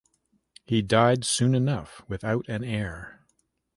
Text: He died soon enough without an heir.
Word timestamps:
He 0.65 0.81
died 0.81 1.25
soon 1.25 1.53
enough 1.53 2.01
without 2.07 2.49
an 2.49 2.63
heir. 2.63 3.23